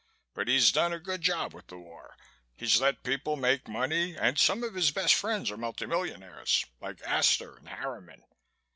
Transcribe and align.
But 0.33 0.47
he's 0.47 0.71
done 0.71 0.93
a 0.93 0.99
good 0.99 1.21
job 1.21 1.53
with 1.53 1.67
the 1.67 1.77
war, 1.77 2.17
he's 2.55 2.81
let 2.81 3.03
people 3.03 3.35
make 3.35 3.67
money 3.67 4.17
and 4.17 4.35
some 4.35 4.63
of 4.63 4.73
his 4.73 4.89
best 4.89 5.13
friends 5.13 5.51
are 5.51 5.57
multi 5.57 5.85
millionaires, 5.85 6.65
like 6.81 7.03
Astor 7.03 7.57
and 7.57 7.69
Harriman. 7.69 8.23